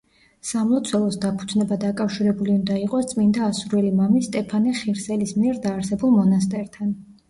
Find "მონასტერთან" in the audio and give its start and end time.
6.21-6.95